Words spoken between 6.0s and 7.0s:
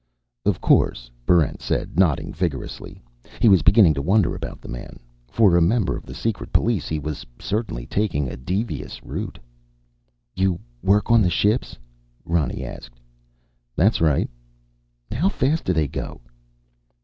the secret police, he